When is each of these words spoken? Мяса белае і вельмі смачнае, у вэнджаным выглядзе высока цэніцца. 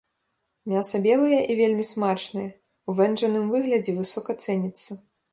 Мяса 0.71 0.99
белае 1.05 1.39
і 1.51 1.57
вельмі 1.59 1.83
смачнае, 1.89 2.45
у 2.89 2.95
вэнджаным 2.99 3.45
выглядзе 3.57 3.95
высока 3.99 4.31
цэніцца. 4.47 4.91